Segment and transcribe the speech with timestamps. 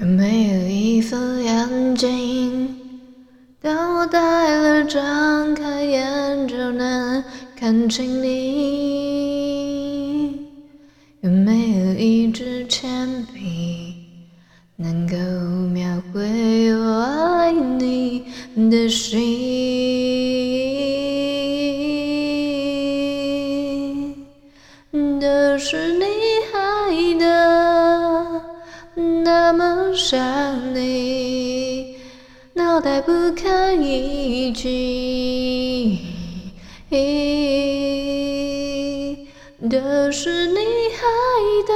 [0.00, 2.76] 有没有一副眼睛，
[3.60, 7.24] 当我戴了，张开眼就能
[7.56, 8.77] 看清你？
[34.18, 35.98] 一击，
[39.70, 40.56] 都是你
[40.94, 41.06] 害
[41.66, 41.72] 的，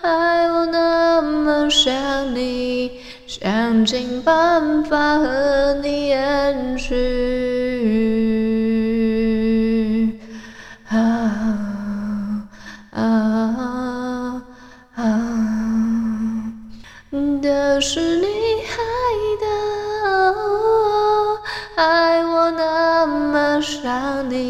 [0.00, 0.08] 害
[0.48, 2.92] 我那么想你，
[3.26, 7.37] 想尽办法和你延续。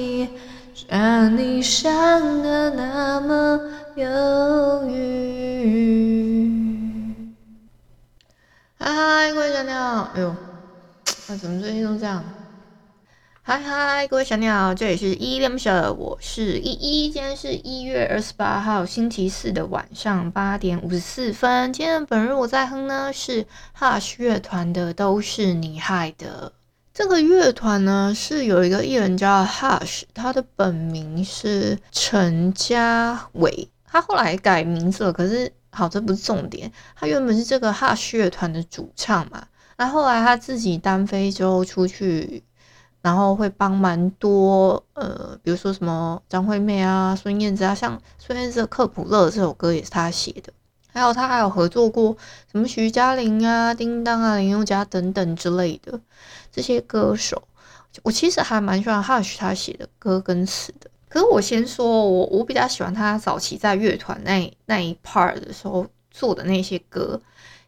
[0.09, 0.29] 你，
[0.75, 3.61] 想你想的那么
[3.97, 6.39] 忧郁。
[8.79, 10.35] 嗨嗨，各位小鸟，哎呦，
[11.29, 12.25] 那怎么最近都这样？
[13.43, 17.11] 嗨嗨，各位小鸟，这里是依依恋不舍，我是依依。
[17.11, 21.71] 今天是一月二十八号星期四的晚上八点五十四分。
[21.71, 23.47] 今天本日我在哼呢是
[23.79, 26.53] Hush 乐团的《都是你害的》。
[26.99, 35.13] 这个乐团呢是有一个艺人叫 Hush，他的本名是陈家伟，他后来改名字了。
[35.13, 42.43] 可是好，这不是重点，他原本是这个 Hush 乐团的主唱嘛，那后来他自己单飞之后出去。
[43.01, 50.53] 然后会帮蛮多呃，比如说什么张惠妹啊、孙燕姿啊，像孙燕姿的《克卜勒》这首歌也是他写的，
[50.93, 52.17] 还有他还有合作过
[52.51, 56.01] 什么徐佳玲啊、叮当啊、林宥嘉等等之类的
[56.51, 57.43] 这些歌手。
[58.03, 60.91] 我其实还蛮喜欢 Hush 他写的歌跟词的。
[61.09, 67.21] 可是我先说，我我比较喜欢他早期在乐团那那一 part 的时候做的那些歌。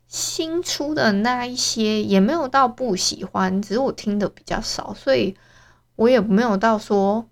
[0.07, 5.37] 新出的那一些也没有到不喜欢，只是我听的比较少，所以
[5.95, 7.25] 我也没有到说，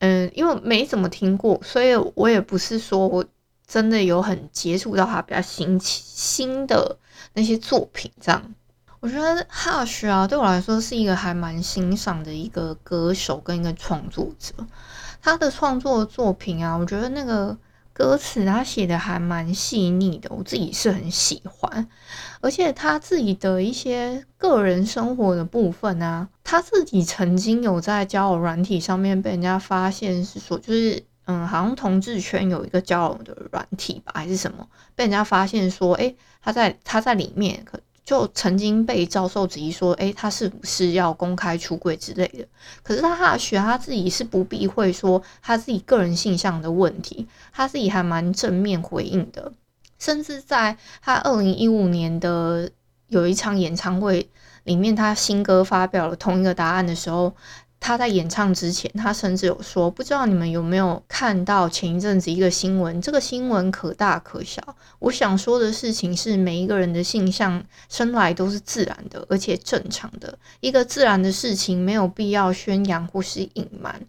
[0.00, 3.24] 嗯，因为没怎么听过，所以我也不是说我
[3.72, 6.98] 真的有很接触到他比较新奇新的
[7.32, 8.54] 那些作品这样。
[9.00, 14.52] 我觉得 Hush 啊，对我来说是一个还蛮欣赏的一个歌手跟一个创作者，
[15.22, 17.56] 他的创作作品啊，我觉得那个。
[17.94, 21.86] 歌词他写的还蛮细腻的，我自己是很喜欢，
[22.40, 37.78] 而且他自己的一些个人生活的部分啊，他自己曾经有在交友软体上面被人家发现是说，就是嗯，好像同志圈有一个交友的软体吧，还是什么，被人家发现说，诶，他在他在里面可。
[38.04, 42.44] 就曾经被教授质疑说，诶，他是不是要公开出柜之类的？
[42.82, 49.52] 可是他哈学他自己是不避讳说他自己个人性向的问题，他自己还蛮正面回应的，
[50.00, 52.68] 甚至在他二零一五年的
[53.06, 54.28] 有一场演唱会
[54.64, 57.32] 里面，他新歌发表了同一个答案的时候。
[57.82, 63.02] 他在演唱之前，他甚至有说：“不知道你们有没有看到前一阵子一个新闻？
[63.02, 64.62] 这个新闻可大可小。
[65.00, 70.38] 我想说的事情是，每一个人的性向生来都是自然的，而且正常的。
[70.60, 74.00] 一个自然的事情，没有必要宣扬或是隐瞒。”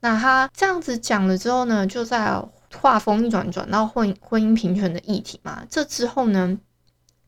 [0.00, 2.38] 那他这样子讲了之后呢，就在
[2.76, 5.64] 话锋一转转到婚婚姻平权的议题嘛。
[5.70, 6.58] 这之后呢？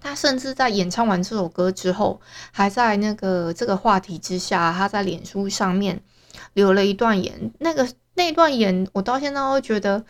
[0.05, 2.21] 他甚至在演唱完这首歌之后，
[2.53, 5.99] 还在那个这个话题之下，他在脸书上面
[6.53, 7.51] 留了一段言。
[7.61, 10.05] 那个那段言，我到现在都觉得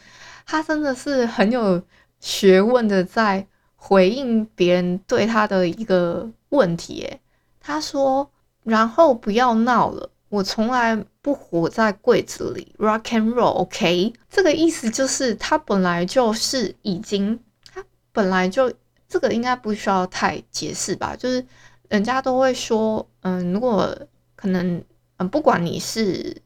[0.45, 1.81] 他真的是很有
[2.19, 3.47] 学问的，在
[3.77, 7.03] 回应别人对他的一个问题。
[7.03, 7.21] 诶，
[7.61, 8.29] 他说
[8.65, 17.39] ：“然后不要闹了，我从来不活在柜子里，rock and roll，OK？” 这个意思就是他本来就是已经，
[17.73, 18.73] 他本来就。
[19.15, 21.15] 这个应该不需要太解释吧？
[21.15, 21.47] 就是
[21.89, 23.97] 人家都会说，嗯，如果
[24.35, 24.85] 可能，
[25.19, 26.43] 嗯，不管你是，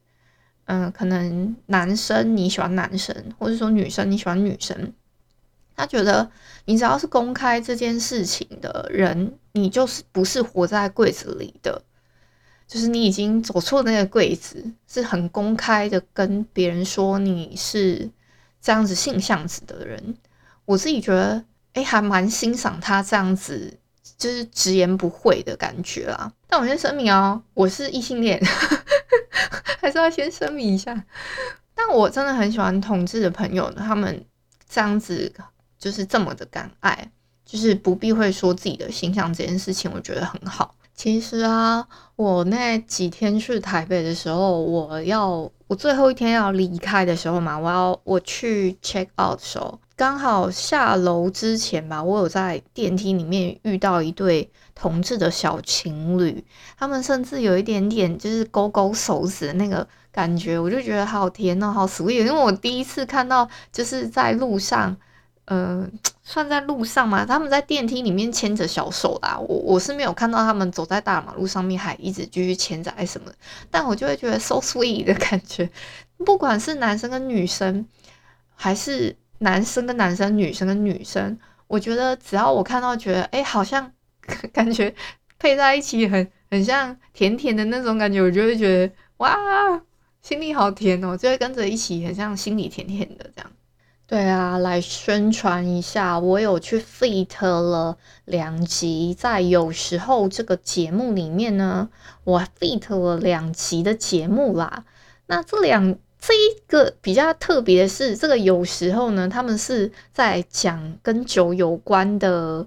[0.67, 4.93] 嗯，可能男生你喜欢男生，或者说女生你喜欢女生，
[5.75, 6.31] 他觉得
[6.67, 11.83] 你只要是公开这件事情的人，你就是不是活在柜子里的，
[12.67, 18.11] 就是你已经走错那个柜子，是很公开的跟别人说你是
[18.61, 20.19] 这样子性向子的人。
[20.67, 21.43] 我自己觉得，
[21.75, 23.79] 哎，还蛮欣赏他这样子，
[24.17, 26.33] 就是直言不讳的感觉啦。
[26.47, 28.41] 但我先声明哦，我是异性恋，
[29.81, 31.05] 还是要先声明一下。
[31.75, 34.25] 但我真的很喜欢同志的朋友，他们
[34.69, 35.33] 这样子。
[35.81, 37.09] 就是这么的敢爱，
[37.47, 40.75] 就是不避讳说自己的形象这件事情，我觉得很好。
[40.93, 41.87] 其实啊，
[42.17, 56.45] 我那几天去台北的时候，我要我最后一天要离开的时候嘛，我要我去 check out 的时候，刚好下楼之前吧，我有在电梯里面遇到一对同志的小情侣，
[56.79, 64.97] 他们甚至有一点点就是勾勾手指的那个感觉，我就觉得好甜哦，好 sweet，因为我第一次看到就是在路上。
[65.47, 65.89] 呃，
[66.23, 67.25] 算在路上吗？
[67.25, 69.39] 他们在电梯里面牵着小手啦。
[69.39, 73.33] 我我是没有看到他们走在大马路上面还一直继续牵着什么，
[73.71, 75.71] 但我就会觉得 so sweet 的感觉。
[76.19, 77.87] 不管是男生跟女生，
[78.55, 83.93] 还是男生跟男生、女生跟女生，我觉得只要我看到觉得哎、好像
[84.53, 84.95] 感觉
[85.39, 89.37] 配在一起很很像甜甜的那种感觉，我就会觉得哇，
[90.23, 93.51] 心里好甜哦，就会跟着一起很像心里甜甜的这样。
[94.07, 101.91] 对啊，来宣传一下，我有去 feat 了两集，在有时候这个节目里面呢，
[102.25, 104.85] 我 feat 了两集的节目啦。
[105.27, 112.67] 那这两这一个比较特别的是，这个有时候呢，他们是在讲跟酒有关的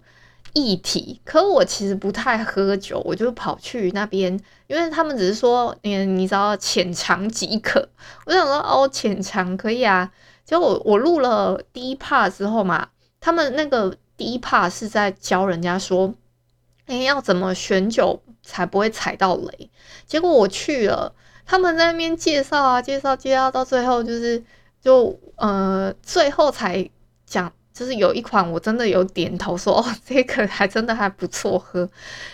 [0.53, 7.87] 议题，可我其实不太喝酒，我就跑去那边，因为他们只是说，你你只要浅尝即可。
[8.25, 10.11] 我想说，哦，浅尝可以啊。
[10.45, 12.89] 就我我录了第一 part 之后嘛，
[13.19, 16.13] 他们那个第一 part 是在教人家说，
[16.87, 19.69] 哎，要怎么选酒才不会踩到雷。
[20.05, 21.13] 结果我去了，
[21.51, 24.41] 他们在那边介绍啊，介绍介绍到最后就是
[24.79, 26.89] 就呃最后才
[27.25, 31.89] 讲，就是有一款我真的有点头说哦，这个还真的还不错喝，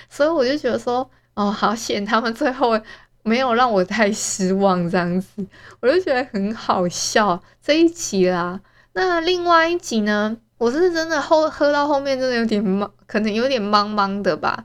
[0.08, 2.80] 所以我就觉得说哦，好险他们最后。
[3.24, 5.46] 没有让我太失望，这样子
[5.82, 8.58] 我就觉得很好笑这一集啦。
[8.94, 14.64] 那另外一集呢，我是真的后喝到后面真的有点懵，可能有点茫茫的吧，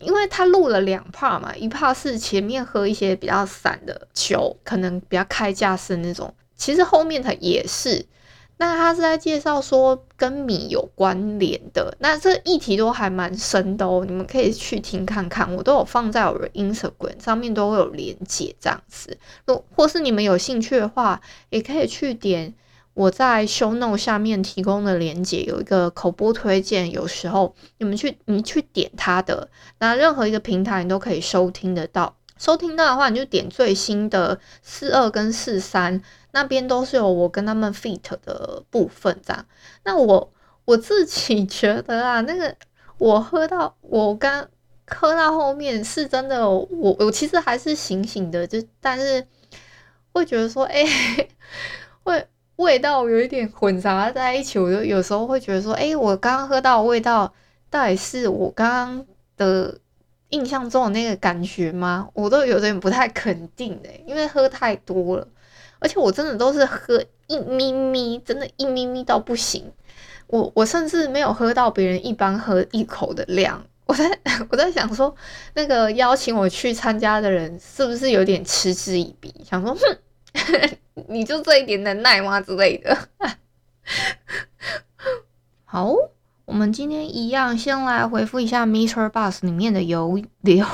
[0.00, 8.06] 因为他录了两 part 嘛，一 part 是前面喝一些比较散的酒，可能比较开架式那种，其实后面他也是。
[8.56, 21.20] 那他是在介绍说跟米有关联的，那这议题都还蛮深的哦，你们可以去听看看，我都有放在我的 Instagram 上面都会有连结这样子，如或是你们有兴趣的话，
[21.50, 22.54] 也可以去点
[22.94, 29.48] 我在 Show Note 下面提供的连接，有一个口播推荐，有时候你们去你去点它的，
[29.78, 32.16] 那任何一个平台你都可以收听得到。
[32.36, 36.02] 收听到的话，你就点最新的四二跟四三，
[36.32, 39.46] 那边都是有我跟他们 feat 的部分这样。
[39.84, 40.32] 那我
[40.64, 42.54] 我自己觉得啊，那个
[42.98, 44.48] 我喝到我刚
[44.86, 49.24] 喝到后面是真的，我我其实还是醒醒的，就但是
[50.12, 51.28] 会觉得说，哎、欸，
[52.02, 57.32] 味味道有一点混杂在一起，我就有时候会觉得说，哎、我刚刚喝到的味道
[57.70, 59.78] 到底是我刚刚的。
[60.30, 62.08] 印象中的那个感觉吗？
[62.12, 65.28] 我都有点不太肯定的，因为喝太多了，
[65.78, 69.70] 而且我真的都是喝一咪咪，真的，一咪咪到不行。
[70.26, 73.64] 我我甚至没有喝到别人一般喝一口的量。
[73.86, 74.18] 我在
[74.50, 75.14] 我在想说，
[75.54, 79.80] 那个邀请我去参加的人是不是有点嗤之以鼻，想说，哼，
[81.08, 83.08] 你就这一点能耐吗之类的？
[85.64, 85.94] 好。
[86.46, 90.66] 我们今天一样，先来回复一下 Mister Bus 里面的留留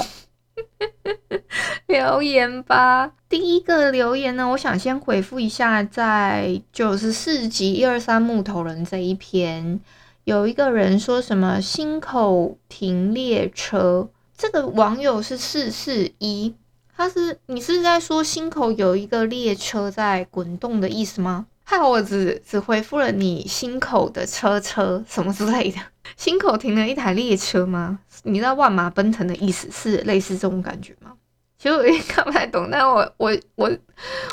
[1.87, 3.13] 留言吧。
[3.29, 9.79] 第一个留言呢，我想先回复一下，在九十四集一二三木头人这一篇，
[10.25, 16.57] 有一个人说什么心口停列车，这个网友是四四一，
[17.01, 21.47] 他是你是在说心口有一个列车在滚动的意思吗？
[21.65, 25.79] 害我只只回复了你心口的车车什么之类的，
[26.19, 28.01] 心口停了一台列车吗？
[28.25, 31.15] 你知道万马奔腾的意思是类似这种感觉吗？
[31.57, 33.71] 其实我也看不太懂，但我我我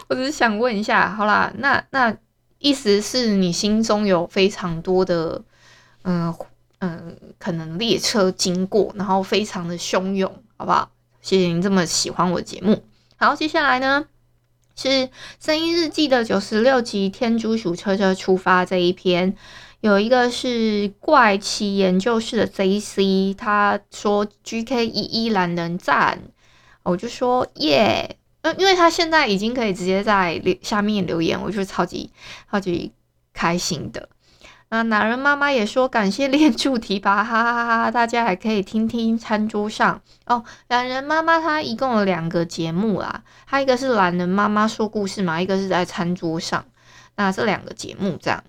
[0.10, 2.14] 我只是想问一下，好啦，那那
[2.60, 5.42] 意思是你心中有非常多的
[6.02, 6.36] 嗯
[6.80, 10.92] 嗯可能列车经过，然后非常的汹涌，好不好？
[11.28, 12.86] 谢谢您这么喜欢我的节目。
[13.18, 14.06] 好，接下来呢？
[14.78, 15.10] 是
[15.42, 19.36] 声音日记的九十六集《天竺鼠车车出发》这一篇，
[19.82, 26.18] 有一个是怪奇研究室的 JC，他说 GK 一一懒人赞，
[26.84, 32.10] 我就说耶，嗯，因为他现在已经可以直接在留下面留言，我就超级
[32.50, 32.94] 超级
[33.34, 34.08] 开心的。
[34.70, 37.92] 那男人妈妈也说感谢练主题吧， 哈哈哈哈！
[37.92, 40.44] 大家还可以听听餐桌上哦。
[40.68, 46.66] 懒人妈妈她一共有两个节目啦，她一个是懒人妈妈说故事嘛，一个是在餐桌上。
[47.16, 48.44] 那这两个节目这样，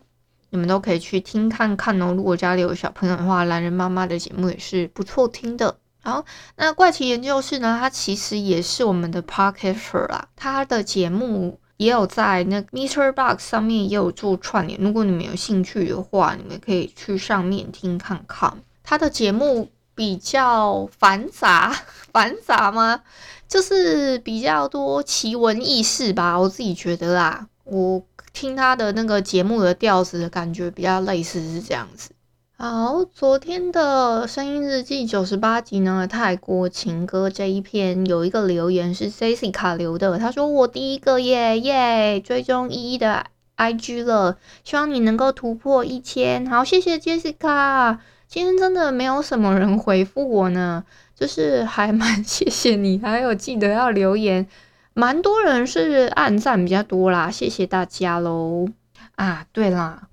[0.50, 2.12] 你们都可以去听看看哦。
[2.12, 5.78] 如果家里有小朋友的话，懒人妈妈的节目也是不错听的。
[6.02, 6.24] 好，
[6.56, 11.60] 那怪奇研究室呢，它其实也是我们的 Podcaster 啦，它的节目。
[11.78, 18.52] 也有在那 MixerBox 上面也有做串联，如果你们有兴趣的话，你们可以去上面听看看。
[18.84, 21.74] 他的节目比较繁杂，
[22.12, 23.02] 繁杂吗？
[23.48, 27.46] 就是比较多奇闻异事吧，我自己觉得啦。
[27.64, 32.10] 我听他的那个节目的调子的感觉比较类似是这样子。
[32.60, 46.44] 好，昨天的声音日记九十八集呢，泰国情歌这一篇有一个留言是 Jessica 留的，他说我第一个耶耶追踪依依的 IG 了，希望你能够突破一千。
[46.48, 50.82] 好，谢谢 Jessica，今天真的没有什么人回复我呢，
[51.14, 54.48] 就是还蛮 谢谢你，还有记得要留言，
[54.94, 58.66] 蛮多人是按赞比较多啦，谢谢大家喽。
[59.14, 60.07] 啊，对啦。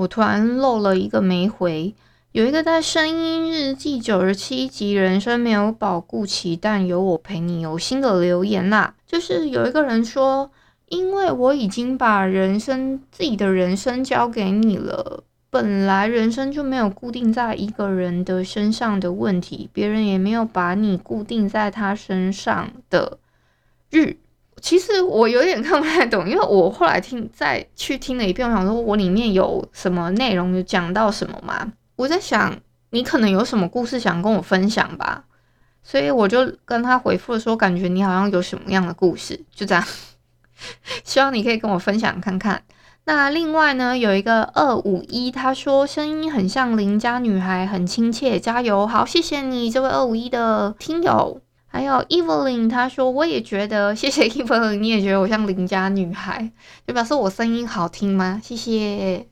[0.00, 1.94] 我突然漏了一个没回，
[2.32, 8.94] 有一个在声音日记九十七集，人生没有保固期，但有我陪你，有新的留言啦。
[9.06, 10.50] 就是有一个人说，
[10.88, 23.18] 因为我已经把人生自己的人生交给你了，本来人生就没有固定在一个人的身上的问题，别人也没有把你固定在他身上的
[23.90, 24.16] 日。
[24.60, 31.72] 其实我有点看不太懂， 因为我后来听再去听了一遍，我想说我里面有什么内容，有讲到什么吗？
[31.96, 32.56] 我在想
[32.90, 35.24] 你可能有什么故事想跟我分享吧，
[35.82, 39.84] 所以我就跟他回复说，感觉你好像有什么样的故事，就这样，
[41.04, 42.62] 希望你可以跟我分享看看。
[43.04, 48.86] 那另外呢，有一个二五一，他说声音很像邻家女孩，很亲切，加油！
[48.86, 51.40] 好，谢谢你这位二五一的听友。
[51.72, 56.50] 还有 Evelyn，她说我也觉得，谢谢 Evelyn，你也觉得我像邻家女孩，
[56.84, 58.40] 就表示我声音好听吗？
[58.42, 59.28] 谢谢。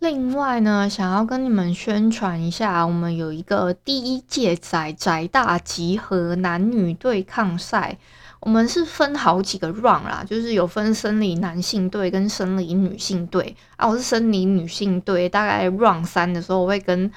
[0.00, 7.96] 另外呢，想要跟你们宣传一下，我们有一个第一届宅宅大集合男女对抗赛，
[8.40, 17.10] 我们是分好几个 round 啦，就是有分生理男性队跟生理女性队啊，我是生理女性队，大概 round 三的时候，我会跟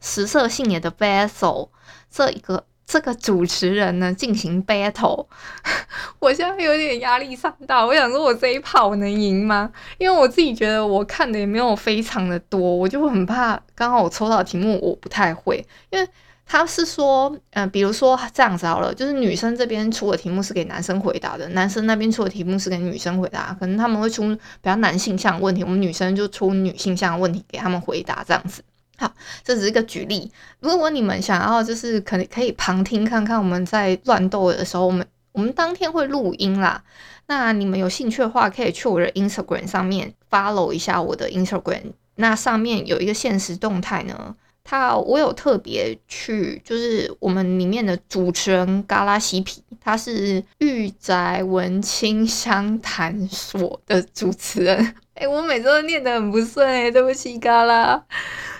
[0.00, 1.68] 食色性也的 Vessel
[2.08, 2.64] 这一个。
[2.92, 5.26] 这个主持人呢，进行 battle，
[6.20, 7.86] 我现在有点压力山大。
[7.86, 9.72] 我想说，我这一炮我能赢吗？
[9.96, 13.58] 因为我自己觉得我看的也没有非常的多，我就很怕。
[13.74, 16.06] 刚好我抽到题目我不太会，因为
[16.44, 28.62] 他是说，嗯、比如说这样子好了，就是女生这边出的题目是给男生回答的，男生那边出的题目是给女生回答，可能他们会出比较男性向的问题，我们女生就出女性向的问题给他们回答，这样子。
[28.98, 30.30] 好，这只是一个举例。
[30.60, 36.82] 如果你们想要，就是可能可以旁听看看我们在乱斗的时候，我们我们当天会录音啦。
[37.26, 41.92] 那你们有兴趣的话，可以去我的 Instagram 上面 follow 一下我的 Instagram。
[42.16, 54.94] 那上面有一个现实动态呢，他我有特别去，就是我们里面的主持人嘎拉西皮，他是御宅文青相谈所的主持人。
[55.14, 58.02] 哎、我每次都念得很不顺，哎，对不起，嘎拉。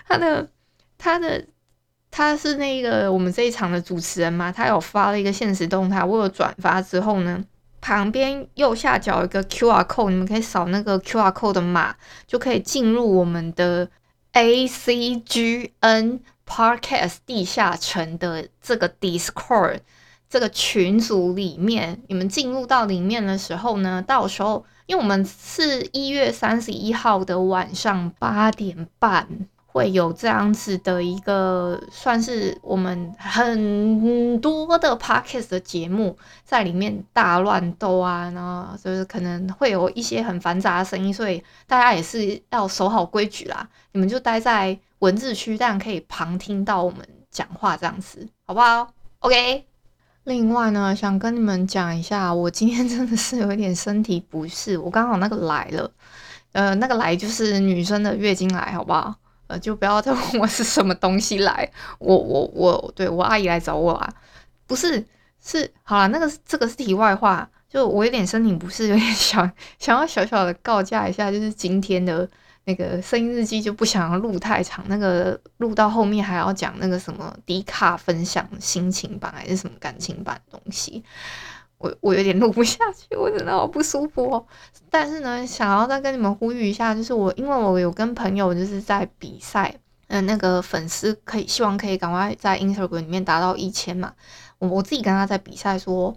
[0.06, 0.48] 他的
[0.98, 1.44] 他的
[2.10, 7.42] 他是那个我们这一场的主持人嘛，他有发了一个限时动态，我有转发之后呢，
[7.80, 11.94] 旁边右下角有一个 QR code，你们可以扫那个 QR code 的码，
[12.26, 13.88] 就可以进入我们的
[14.32, 19.80] ACGN Podcast 地下城的这个 Discord
[20.28, 22.02] 这个群组里面。
[22.08, 29.48] 你们进入到里面的时候呢，到时候因为我们是一月三十一号的晚上八点半。
[29.72, 43.66] 会有这样子的一个，算是我们很多的 podcast 的节目在里面大乱斗啊，然后就是可能会有一些很繁杂的声音，所以大家也是要守好规矩啦。
[43.92, 47.00] 你们就待在文字区，但可以旁听到我们
[47.30, 49.64] 讲话这样子，好不好？OK。
[50.24, 55.90] 另外呢，想跟你们讲一下，我今天真的是有一点身体不适，我刚好那个来了，
[56.52, 59.16] 呃，那个来就是女生的月经来，好不好？
[59.58, 64.12] 就不要再 问我是什么东西来，我我我，对我阿姨来找我啊，
[64.66, 65.04] 不是
[65.42, 72.28] 是好了，那个这个是题外话，就我有点身体不适，有点想 想要小小的告假一下，就是今天的
[72.64, 81.02] 那个声音日记就不想要录太长，那个录到后面还要讲那个什么迪卡分享心情版还是什么感情版东西，
[81.82, 84.46] 我我有点录不下去，我真的好不舒服哦。
[84.88, 89.74] 但是呢，想要再跟你们呼吁一下，就是我因为我有跟朋友就是在比赛，
[90.06, 94.12] 嗯，那个粉丝可以希望可以赶快在 Instagram 里面达到一千嘛，
[94.58, 96.16] 我我自己跟他在比赛说，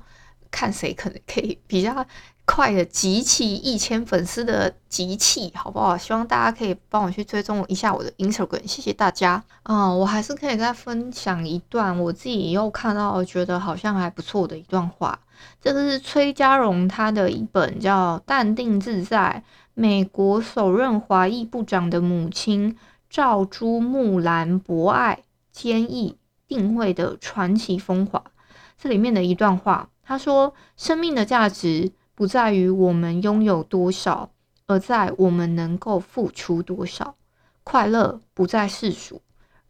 [0.52, 2.06] 看谁可能可以比较。
[2.46, 5.98] 快的集齐一千粉丝的集气，好不好？
[5.98, 9.44] 希望大家可以帮我去追踪一下我的 Instagram，谢谢大家。
[9.64, 15.20] 啊、嗯，我还是可以再分享一段我自己又看到觉得好像还不错的一段话。
[15.60, 22.78] 这个是崔家荣他的一本叫《淡定自在：美国首任华裔部长的母亲
[23.10, 26.16] 赵朱木兰博爱坚毅
[26.48, 28.20] 定位的传奇风华》
[28.78, 34.32] 这里面的一段话，他说：“生命的价值。”不在于我们拥有多少，
[34.66, 37.16] 而在我们能够付出多少。
[37.64, 39.22] 快乐不在世俗，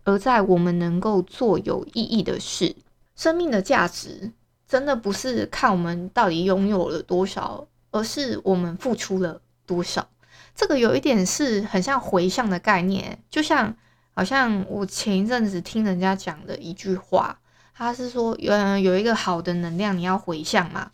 [0.04, 2.76] 而在我们能够做有意义的事。
[3.16, 4.32] 生命的价值
[4.68, 10.08] 真的不是看我们到底拥有了多少，而是我们付出了多少。
[10.54, 13.76] 这个有一点是很像回向的概念，就像
[14.14, 17.40] 好像我前一阵子听人家讲的一句话，
[17.74, 20.92] 他是说，嗯，有一个好的能量，你要回向嘛。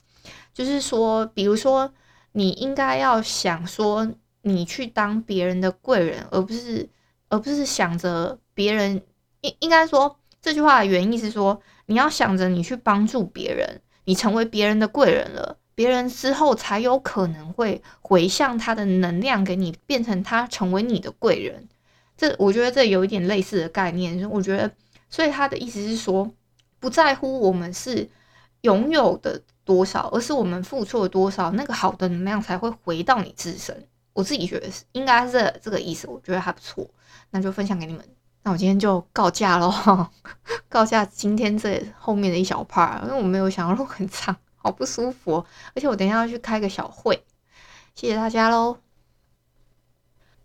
[0.53, 1.93] 就是说，比如说，
[2.33, 6.89] 你应该要想说，你去当别人的贵人，而不是，
[7.29, 9.01] 而不是想着别人。
[9.41, 21.67] 应应该说，这句话的原意是说，你要想着你去帮助别人，你成为别人的贵人了，别人之后才有可能会回向他的能量给你，变成他成为你的贵人。
[22.17, 24.29] 这我觉得这有一点类似的概念。
[24.29, 24.71] 我觉得，
[25.09, 26.29] 所以他的意思是说，
[26.79, 28.09] 不在乎我们是
[28.61, 29.41] 拥有的。
[29.63, 33.87] 多少，而是我们付出了多少，那个好的能量才会回到你自身。
[34.13, 36.07] 我自己觉得是，应该是这个意思。
[36.07, 36.89] 我觉得还不错，
[37.29, 38.03] 那就分享给你们。
[38.43, 40.07] 那我今天就告假喽，
[40.67, 45.45] 告假今天这后面的一小 part，因为我没有想要录很长， 好不舒服。
[45.75, 47.23] 而且我等一下要去开个小会，
[47.93, 48.77] 谢谢大家喽。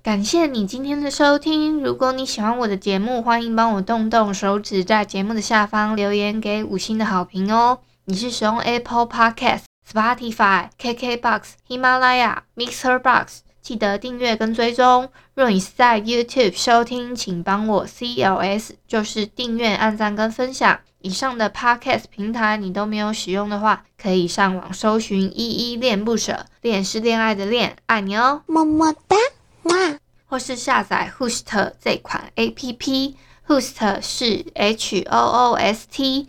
[0.03, 1.83] 感谢你今天的收听。
[1.83, 7.81] 如果你喜欢我的节目，欢迎帮我动动手指，在节目的下方留言给五星的好评哦。
[8.09, 15.11] 你是使用 Apple Podcast、Spotify、KKBox、喜马拉雅、Mixer Box，记得订阅跟追踪。
[15.35, 20.79] 若你是在 YouTube 收听，请帮我 CLS，就是订阅、按赞跟分享。
[21.01, 29.17] 以上的 Podcast 平台你都没有使用的话，可以上网搜寻“依依恋不舍”，恋是恋爱的恋，爱你哦，么么哒，
[29.65, 29.99] 哇！
[30.27, 36.29] 或是下载 Host 这款 APP，Host 是 H O O S T。